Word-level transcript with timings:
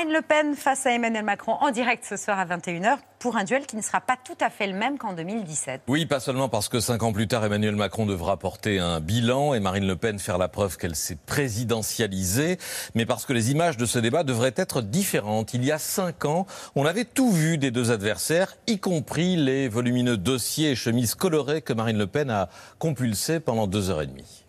Marine 0.00 0.14
Le 0.14 0.22
Pen 0.22 0.54
face 0.56 0.86
à 0.86 0.92
Emmanuel 0.92 1.26
Macron 1.26 1.58
en 1.60 1.70
direct 1.70 2.06
ce 2.08 2.16
soir 2.16 2.38
à 2.38 2.46
21h 2.46 2.96
pour 3.18 3.36
un 3.36 3.44
duel 3.44 3.66
qui 3.66 3.76
ne 3.76 3.82
sera 3.82 4.00
pas 4.00 4.16
tout 4.16 4.36
à 4.40 4.48
fait 4.48 4.66
le 4.66 4.72
même 4.72 4.96
qu'en 4.96 5.12
2017. 5.12 5.82
Oui, 5.88 6.06
pas 6.06 6.20
seulement 6.20 6.48
parce 6.48 6.70
que 6.70 6.80
cinq 6.80 7.02
ans 7.02 7.12
plus 7.12 7.28
tard, 7.28 7.44
Emmanuel 7.44 7.76
Macron 7.76 8.06
devra 8.06 8.38
porter 8.38 8.78
un 8.78 9.00
bilan 9.00 9.52
et 9.52 9.60
Marine 9.60 9.86
Le 9.86 9.96
Pen 9.96 10.18
faire 10.18 10.38
la 10.38 10.48
preuve 10.48 10.78
qu'elle 10.78 10.96
s'est 10.96 11.18
présidentialisée, 11.26 12.56
mais 12.94 13.04
parce 13.04 13.26
que 13.26 13.34
les 13.34 13.50
images 13.50 13.76
de 13.76 13.84
ce 13.84 13.98
débat 13.98 14.24
devraient 14.24 14.54
être 14.56 14.80
différentes. 14.80 15.52
Il 15.52 15.66
y 15.66 15.70
a 15.70 15.76
cinq 15.76 16.24
ans, 16.24 16.46
on 16.76 16.86
avait 16.86 17.04
tout 17.04 17.30
vu 17.30 17.58
des 17.58 17.70
deux 17.70 17.90
adversaires, 17.90 18.56
y 18.66 18.78
compris 18.78 19.36
les 19.36 19.68
volumineux 19.68 20.16
dossiers 20.16 20.70
et 20.70 20.76
chemises 20.76 21.14
colorées 21.14 21.60
que 21.60 21.74
Marine 21.74 21.98
Le 21.98 22.06
Pen 22.06 22.30
a 22.30 22.48
compulsés 22.78 23.38
pendant 23.38 23.66
deux 23.66 23.90
heures 23.90 24.00
et 24.00 24.06
demie. 24.06 24.46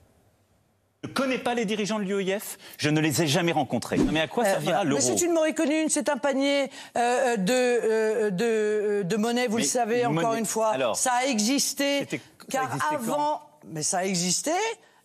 Je 1.04 1.10
ne 1.10 1.14
connais 1.16 1.40
pas 1.40 1.56
les 1.56 1.66
dirigeants 1.66 1.98
de 1.98 2.04
l'UEF, 2.04 2.60
je 2.78 2.88
ne 2.92 3.02
les 3.02 3.24
ai 3.24 3.28
jamais 3.28 3.52
rencontrés. 3.52 3.98
Mais 3.98 4.22
à 4.22 4.28
quoi 4.28 4.44
euh, 4.44 4.52
servira 4.52 4.84
l'euro 4.84 5.02
C'est 5.02 5.22
une 5.22 5.34
moriconnune, 5.34 5.90
c'est 5.90 6.10
un 6.10 6.18
panier 6.18 6.70
euh, 6.96 7.38
de, 7.38 7.52
euh, 7.52 8.30
de, 8.30 9.02
de, 9.02 9.18
monnaie, 9.18 9.48
vous 9.48 9.58
le 9.58 9.64
savez, 9.64 10.06
encore 10.06 10.36
une 10.36 10.46
fois. 10.46 10.70
Alors, 10.70 10.96
ça 10.96 11.14
a 11.14 11.26
existé, 11.26 12.08
car 12.50 12.70
avant... 12.94 13.42
Mais 13.66 13.82
ça 13.82 14.00
a 14.00 14.04
existé 14.04 14.52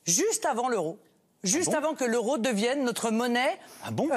juste 0.06 0.44
avant 0.44 0.68
l'euro. 0.68 0.98
Juste 1.44 1.70
ah 1.72 1.78
avant 1.78 1.94
que 1.94 2.04
l'euro 2.04 2.36
devienne 2.36 2.84
notre 2.84 3.10
monnaie 3.10 3.58
ah 3.84 3.90
bon 3.90 4.10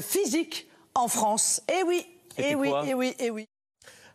physique 0.00 0.68
en 0.94 1.06
France. 1.06 1.62
Eh 1.68 1.84
oui, 1.84 2.04
eh 2.38 2.56
oui, 2.56 2.70
eh 2.86 2.94
oui, 2.94 3.14
eh 3.20 3.30
oui. 3.30 3.46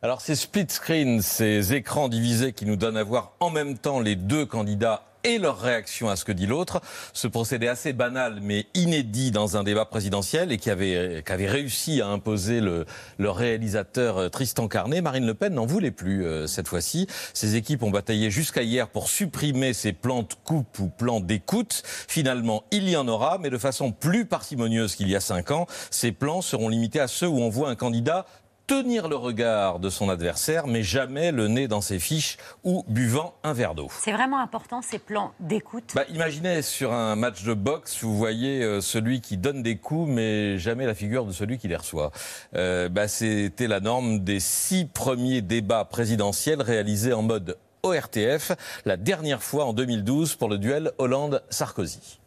Alors 0.01 0.21
ces 0.21 0.35
split 0.35 0.67
screen, 0.69 1.21
ces 1.21 1.73
écrans 1.73 2.09
divisés 2.09 2.53
qui 2.53 2.65
nous 2.65 2.75
donnent 2.75 2.97
à 2.97 3.03
voir 3.03 3.33
en 3.39 3.49
même 3.49 3.77
temps 3.77 3.99
les 3.99 4.15
deux 4.15 4.45
candidats 4.45 5.06
et 5.23 5.37
leur 5.37 5.59
réaction 5.59 6.09
à 6.09 6.15
ce 6.15 6.25
que 6.25 6.31
dit 6.31 6.45
l'autre. 6.45 6.81
Ce 7.13 7.27
procédé 7.27 7.67
assez 7.67 7.93
banal 7.93 8.39
mais 8.41 8.67
inédit 8.73 9.31
dans 9.31 9.57
un 9.57 9.63
débat 9.63 9.85
présidentiel 9.85 10.51
et 10.51 10.57
qui 10.57 10.69
avait, 10.69 11.23
réussi 11.27 12.01
à 12.01 12.07
imposer 12.07 12.61
le, 12.61 12.85
réalisateur 13.19 14.17
euh, 14.17 14.29
Tristan 14.29 14.67
Carnet. 14.67 15.01
Marine 15.01 15.25
Le 15.25 15.33
Pen 15.33 15.53
n'en 15.53 15.65
voulait 15.65 15.91
plus 15.91 16.25
euh, 16.25 16.47
cette 16.47 16.67
fois-ci. 16.67 17.07
Ses 17.33 17.55
équipes 17.55 17.83
ont 17.83 17.91
bataillé 17.91 18.31
jusqu'à 18.31 18.63
hier 18.63 18.87
pour 18.87 19.09
supprimer 19.09 19.73
ces 19.73 19.93
plans 19.93 20.23
de 20.23 20.33
coupe 20.43 20.79
ou 20.79 20.87
plans 20.87 21.19
d'écoute. 21.19 21.83
Finalement, 21.85 22.63
il 22.71 22.89
y 22.89 22.95
en 22.95 23.07
aura, 23.07 23.37
mais 23.37 23.49
de 23.49 23.57
façon 23.57 23.91
plus 23.91 24.25
parcimonieuse 24.25 24.95
qu'il 24.95 25.09
y 25.09 25.15
a 25.15 25.19
cinq 25.19 25.51
ans. 25.51 25.67
Ces 25.91 26.11
plans 26.11 26.41
seront 26.41 26.69
limités 26.69 26.99
à 26.99 27.07
ceux 27.07 27.27
où 27.27 27.39
on 27.39 27.49
voit 27.49 27.69
un 27.69 27.75
candidat 27.75 28.25
tenir 28.67 29.07
le 29.07 29.15
regard 29.15 29.79
de 29.79 29.89
son 29.89 30.09
adversaire, 30.09 30.67
mais 30.67 30.83
jamais 30.83 31.31
le 31.31 31.47
nez 31.47 31.69
dans 31.69 31.79
ses 31.79 31.99
fiches 31.99 32.37
ou 32.65 32.83
buvant 32.89 33.33
un 33.43 33.53
verre 33.53 33.75
d'eau. 33.75 33.87
C'est 33.97 34.11
vraiment 34.11 34.39
important 34.39 34.81
ces 34.81 34.99
plans 34.99 35.31
d'écoute. 35.39 35.93
Bah, 35.95 36.03
imaginez 36.09 36.61
sur 36.61 36.91
un 36.91 37.15
match 37.15 37.43
de 37.43 37.53
boxe, 37.53 38.03
vous 38.03 38.15
voyez 38.15 38.61
euh, 38.61 38.81
celui 38.81 39.21
qui 39.21 39.37
donne 39.37 39.63
des 39.63 39.77
coups, 39.77 40.09
mais 40.09 40.57
jamais 40.57 40.85
la 40.85 40.93
figure 40.93 41.25
de 41.25 41.31
celui 41.31 41.57
qui 41.57 41.69
les 41.69 41.77
reçoit. 41.77 42.11
Euh, 42.55 42.89
bah, 42.89 43.07
C'était 43.07 43.67
la 43.67 43.79
norme 43.79 44.19
des 44.19 44.41
six 44.41 44.85
premiers 44.85 45.41
débats 45.41 45.85
présidentiels 45.85 46.61
réalisés 46.61 47.13
en 47.13 47.21
mode 47.21 47.57
ORTF, 47.83 48.51
la 48.83 48.97
dernière 48.97 49.41
fois 49.41 49.63
en 49.65 49.71
2012 49.71 50.35
pour 50.35 50.49
le 50.49 50.57
duel 50.57 50.91
Hollande-Sarkozy. 50.97 52.19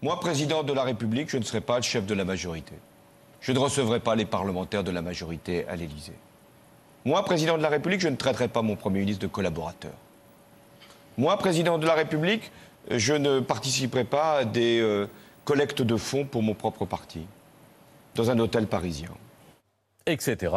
Moi, 0.00 0.18
président 0.20 0.62
de 0.62 0.72
la 0.72 0.84
République, 0.84 1.28
je 1.28 1.38
ne 1.38 1.42
serai 1.42 1.60
pas 1.60 1.76
le 1.76 1.82
chef 1.82 2.06
de 2.06 2.14
la 2.14 2.24
majorité 2.24 2.74
je 3.40 3.52
ne 3.52 3.58
recevrai 3.58 4.00
pas 4.00 4.14
les 4.14 4.26
parlementaires 4.26 4.84
de 4.84 4.90
la 4.90 5.02
majorité 5.02 5.66
à 5.68 5.76
l'Élysée. 5.76 6.16
Moi, 7.04 7.24
président 7.24 7.56
de 7.56 7.62
la 7.62 7.70
République, 7.70 8.00
je 8.00 8.08
ne 8.08 8.16
traiterai 8.16 8.48
pas 8.48 8.62
mon 8.62 8.76
Premier 8.76 9.00
ministre 9.00 9.22
de 9.22 9.26
collaborateur. 9.26 9.92
Moi, 11.16 11.36
président 11.38 11.78
de 11.78 11.86
la 11.86 11.94
République, 11.94 12.52
je 12.90 13.14
ne 13.14 13.40
participerai 13.40 14.04
pas 14.04 14.38
à 14.38 14.44
des 14.44 14.80
euh, 14.80 15.06
collectes 15.44 15.82
de 15.82 15.96
fonds 15.96 16.24
pour 16.24 16.42
mon 16.42 16.54
propre 16.54 16.84
parti, 16.84 17.26
dans 18.14 18.30
un 18.30 18.38
hôtel 18.38 18.66
parisien. 18.66 19.10
Etc. 20.06 20.54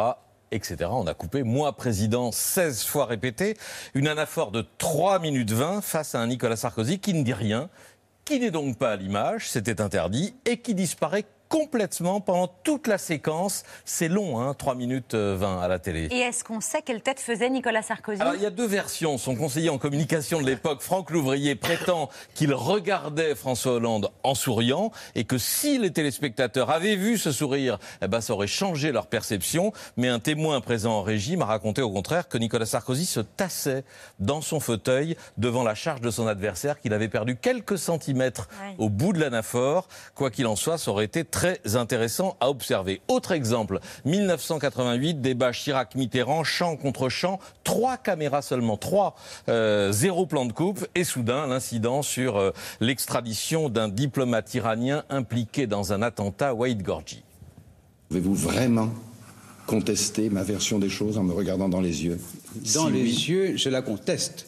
Etc. 0.50 0.76
On 0.90 1.06
a 1.06 1.14
coupé 1.14 1.42
moi 1.42 1.76
président 1.76 2.30
16 2.30 2.84
fois 2.84 3.06
répété, 3.06 3.56
une 3.94 4.08
anaphore 4.08 4.52
de 4.52 4.64
3 4.78 5.18
minutes 5.18 5.50
20 5.50 5.80
face 5.80 6.14
à 6.14 6.20
un 6.20 6.26
Nicolas 6.26 6.56
Sarkozy 6.56 6.98
qui 6.98 7.14
ne 7.14 7.22
dit 7.22 7.32
rien, 7.32 7.68
qui 8.24 8.38
n'est 8.38 8.50
donc 8.50 8.78
pas 8.78 8.92
à 8.92 8.96
l'image, 8.96 9.48
c'était 9.48 9.80
interdit, 9.80 10.34
et 10.46 10.58
qui 10.58 10.74
disparaît 10.74 11.24
complètement 11.48 12.20
pendant 12.20 12.48
toute 12.62 12.86
la 12.86 12.98
séquence. 12.98 13.64
C'est 13.84 14.08
long, 14.08 14.40
hein, 14.40 14.54
3 14.54 14.74
minutes 14.74 15.14
20 15.14 15.18
euh, 15.18 15.60
à 15.60 15.68
la 15.68 15.78
télé. 15.78 16.08
Et 16.10 16.18
est-ce 16.18 16.44
qu'on 16.44 16.60
sait 16.60 16.82
quelle 16.82 17.02
tête 17.02 17.20
faisait 17.20 17.50
Nicolas 17.50 17.82
Sarkozy? 17.82 18.20
Alors, 18.20 18.34
il 18.34 18.42
y 18.42 18.46
a 18.46 18.50
deux 18.50 18.66
versions. 18.66 19.18
Son 19.18 19.36
conseiller 19.36 19.70
en 19.70 19.78
communication 19.78 20.40
de 20.40 20.46
l'époque, 20.46 20.80
Franck 20.80 21.10
Louvrier, 21.10 21.54
prétend 21.54 22.08
qu'il 22.34 22.52
regardait 22.54 23.34
François 23.34 23.74
Hollande 23.74 24.10
en 24.22 24.34
souriant 24.34 24.90
et 25.14 25.24
que 25.24 25.38
si 25.38 25.78
les 25.78 25.92
téléspectateurs 25.92 26.70
avaient 26.70 26.96
vu 26.96 27.18
ce 27.18 27.32
sourire, 27.32 27.78
eh 28.02 28.08
ben, 28.08 28.20
ça 28.20 28.32
aurait 28.32 28.46
changé 28.46 28.92
leur 28.92 29.06
perception. 29.06 29.72
Mais 29.96 30.08
un 30.08 30.18
témoin 30.18 30.60
présent 30.60 30.92
en 30.92 31.02
régie 31.02 31.36
m'a 31.36 31.44
raconté 31.44 31.82
au 31.82 31.90
contraire 31.90 32.28
que 32.28 32.38
Nicolas 32.38 32.66
Sarkozy 32.66 33.06
se 33.06 33.20
tassait 33.20 33.84
dans 34.18 34.40
son 34.40 34.60
fauteuil 34.60 35.16
devant 35.38 35.62
la 35.62 35.74
charge 35.74 36.00
de 36.00 36.10
son 36.10 36.26
adversaire, 36.26 36.80
qu'il 36.80 36.92
avait 36.92 37.08
perdu 37.08 37.36
quelques 37.36 37.78
centimètres 37.78 38.48
au 38.78 38.88
bout 38.88 39.12
de 39.12 39.20
l'anaphore. 39.20 39.88
Quoi 40.14 40.30
qu'il 40.30 40.46
en 40.46 40.56
soit, 40.56 40.78
ça 40.78 40.90
aurait 40.90 41.04
été 41.04 41.24
très 41.34 41.74
intéressant 41.74 42.36
à 42.38 42.48
observer. 42.48 43.00
Autre 43.08 43.32
exemple, 43.32 43.80
1988, 44.04 45.20
débat 45.20 45.50
Chirac-Mitterrand, 45.50 46.44
champ 46.44 46.76
contre 46.76 47.08
champ, 47.08 47.40
trois 47.64 47.96
caméras 47.96 48.40
seulement, 48.40 48.76
trois, 48.76 49.16
euh, 49.48 49.90
zéro 49.90 50.26
plan 50.26 50.44
de 50.46 50.52
coupe, 50.52 50.86
et 50.94 51.02
soudain 51.02 51.48
l'incident 51.48 52.02
sur 52.02 52.36
euh, 52.36 52.52
l'extradition 52.78 53.68
d'un 53.68 53.88
diplomate 53.88 54.54
iranien 54.54 55.02
impliqué 55.10 55.66
dans 55.66 55.92
un 55.92 56.02
attentat 56.02 56.50
à 56.50 56.54
Wade 56.54 56.84
Gorgi. 56.84 57.24
Pouvez-vous 58.10 58.36
vraiment 58.36 58.90
contester 59.66 60.30
ma 60.30 60.44
version 60.44 60.78
des 60.78 60.88
choses 60.88 61.18
en 61.18 61.24
me 61.24 61.32
regardant 61.32 61.68
dans 61.68 61.80
les 61.80 62.04
yeux? 62.04 62.20
Dans 62.74 62.88
les 62.88 63.28
yeux, 63.28 63.56
je 63.56 63.68
la 63.70 63.82
conteste. 63.82 64.46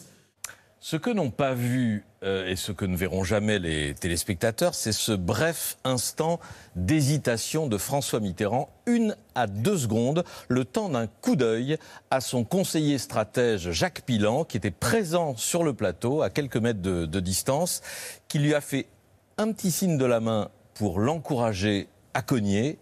Ce 0.79 0.95
que 0.95 1.09
n'ont 1.09 1.31
pas 1.31 1.53
vu 1.53 2.05
euh, 2.23 2.47
et 2.47 2.55
ce 2.55 2.71
que 2.71 2.85
ne 2.85 2.97
verront 2.97 3.23
jamais 3.23 3.59
les 3.59 3.93
téléspectateurs, 3.93 4.73
c'est 4.73 4.91
ce 4.91 5.11
bref 5.11 5.77
instant 5.83 6.39
d'hésitation 6.75 7.67
de 7.67 7.77
François 7.77 8.19
Mitterrand, 8.19 8.69
une 8.87 9.15
à 9.35 9.45
deux 9.45 9.77
secondes, 9.77 10.23
le 10.47 10.65
temps 10.65 10.89
d'un 10.89 11.07
coup 11.07 11.35
d'œil 11.35 11.77
à 12.09 12.19
son 12.21 12.43
conseiller 12.43 12.97
stratège 12.97 13.71
Jacques 13.71 14.01
Pilan, 14.01 14.45
qui 14.45 14.57
était 14.57 14.71
présent 14.71 15.35
sur 15.37 15.63
le 15.63 15.73
plateau 15.73 16.23
à 16.23 16.29
quelques 16.29 16.57
mètres 16.57 16.81
de, 16.81 17.05
de 17.05 17.19
distance, 17.19 17.81
qui 18.27 18.39
lui 18.39 18.55
a 18.55 18.61
fait 18.61 18.87
un 19.37 19.51
petit 19.51 19.71
signe 19.71 19.97
de 19.97 20.05
la 20.05 20.19
main 20.19 20.49
pour 20.73 20.99
l'encourager 20.99 21.87
à 22.13 22.23
cogner 22.23 22.79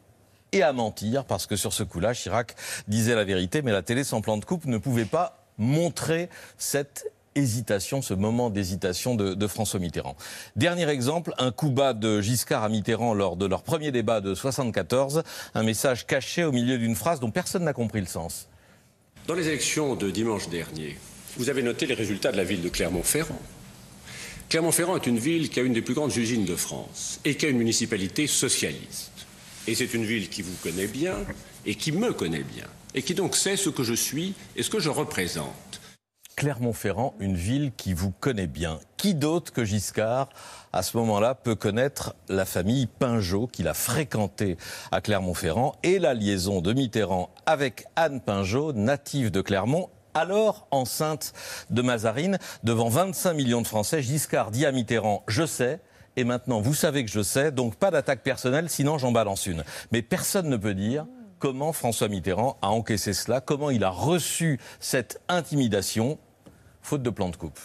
et 0.54 0.64
à 0.64 0.72
mentir, 0.72 1.26
parce 1.26 1.46
que 1.46 1.58
sur 1.58 1.74
ce 1.74 1.84
coup-là, 1.84 2.14
Chirac 2.14 2.56
disait 2.88 3.16
la 3.16 3.26
vérité, 3.26 3.62
mais 3.62 3.74
la 3.74 3.82
télé 3.82 4.06
sans 4.06 4.22
plan 4.22 4.38
de 4.38 4.46
coupe 4.46 4.66
ne 4.66 4.78
pouvait 4.78 5.04
pas 5.04 5.46
montrer 5.58 6.30
cette 6.58 7.06
hésitation, 7.36 8.02
ce 8.02 8.14
moment 8.14 8.50
d'hésitation 8.50 9.16
de, 9.16 9.48
François 9.48 9.80
Mitterrand. 9.80 10.16
Dernier 10.56 10.90
exemple, 10.90 11.34
un 11.38 11.52
coup 11.52 11.70
bas 11.70 11.94
de 11.94 12.22
Giscard 12.22 12.64
à 12.64 12.70
Mitterrand 12.70 13.14
lors 13.14 13.36
de 13.36 13.46
leur 13.46 13.64
premier 13.64 13.92
débat 13.92 14.22
de 14.22 14.34
74, 14.34 15.24
un 15.54 15.64
message 15.64 16.08
caché 16.08 16.44
au 16.44 16.52
milieu 16.52 16.78
d'une 16.78 16.96
phrase 16.96 17.20
dont 17.20 17.32
personne 17.32 17.64
n'a 17.64 17.74
compris 17.74 18.00
le 18.00 18.08
sens. 18.08 18.48
Dans 19.28 19.36
les 19.36 19.48
élections 19.48 19.96
de 19.96 20.10
dimanche 20.10 20.50
dernier, 20.50 20.98
vous 21.38 21.50
avez 21.50 21.62
noté 21.62 21.86
les 21.86 21.94
résultats 21.94 22.32
de 22.32 22.38
la 22.38 22.44
ville 22.44 22.62
de 22.62 22.70
Clermont-Ferrand. 22.70 23.42
Clermont-Ferrand 24.50 24.96
est 24.96 25.08
une 25.08 25.20
ville 25.20 25.50
qui 25.50 25.60
a 25.60 25.64
une 25.64 25.74
des 25.74 25.82
plus 25.82 25.96
grandes 25.96 26.16
usines 26.16 26.46
de 26.46 26.56
France 26.56 27.20
et 27.26 27.36
qui 27.36 27.46
a 27.46 27.50
une 27.50 27.58
municipalité 27.58 28.28
socialiste. 28.28 29.12
Et 29.68 29.76
c'est 29.76 29.94
une 29.94 30.06
ville 30.06 30.30
qui 30.30 30.44
vous 30.44 30.56
connaît 30.62 30.88
bien 30.88 31.16
et 31.66 31.76
qui 31.76 31.92
me 31.92 32.14
connaît 32.14 32.44
bien 32.44 32.68
et 32.96 33.02
qui 33.02 33.14
donc 33.14 33.36
sait 33.36 33.58
ce 33.58 33.70
que 33.70 33.84
je 33.84 33.94
suis 33.94 34.34
et 34.56 34.64
ce 34.64 34.70
que 34.70 34.80
je 34.80 34.90
représente. 34.90 35.75
Clermont-Ferrand, 36.36 37.14
une 37.20 37.36
ville 37.36 37.72
qui 37.78 37.94
vous 37.94 38.12
connaît 38.12 38.48
bien. 38.48 38.80
Qui 38.98 39.16
d'autre 39.16 39.54
que 39.54 39.64
Giscard, 39.64 40.30
à 40.74 40.84
ce 40.84 40.98
moment-là, 40.98 41.34
peut 41.34 41.56
connaître 41.56 42.16
la 42.28 42.44
famille 42.44 42.88
Pinjot 42.88 43.48
qu'il 43.48 43.68
a 43.68 43.74
fréquentée 43.74 44.58
à 44.92 45.00
Clermont-Ferrand 45.00 45.76
et 45.84 45.98
la 45.98 46.14
liaison 46.14 46.62
de 46.62 46.74
Mitterrand 46.74 47.30
avec 47.46 47.86
Anne 47.96 48.20
Pinjot, 48.20 48.74
native 48.74 49.32
de 49.32 49.42
Clermont 49.42 49.90
alors 50.14 50.68
enceinte 50.72 51.34
de 51.70 51.82
Mazarine, 51.82 52.40
devant 52.64 52.90
25 52.90 53.34
millions 53.34 53.62
de 53.62 53.68
Français, 53.68 54.02
Giscard 54.02 54.52
dit 54.52 54.66
à 54.66 54.72
Mitterrand 54.72 55.24
Je 55.28 55.46
sais, 55.46 55.80
et 56.16 56.24
maintenant 56.24 56.62
vous 56.62 56.74
savez 56.74 57.06
que 57.06 57.12
je 57.12 57.22
sais, 57.22 57.52
donc 57.52 57.76
pas 57.76 57.92
d'attaque 57.92 58.24
personnelle, 58.24 58.70
sinon 58.70 58.98
j'en 58.98 59.12
balance 59.12 59.46
une. 59.46 59.64
Mais 59.92 60.02
personne 60.02 60.50
ne 60.50 60.58
peut 60.58 60.74
dire 60.74 61.06
comment 61.46 61.74
François 61.74 62.08
Mitterrand 62.08 62.58
a 62.64 62.72
encaissé 62.72 63.14
cela, 63.14 63.40
comment 63.40 63.70
il 63.70 63.84
a 63.84 63.92
reçu 63.92 64.60
cette 64.80 65.22
intimidation 65.28 66.18
faute 66.82 67.04
de 67.04 67.12
plan 67.12 67.30
de 67.30 67.36
coupe. 67.36 67.60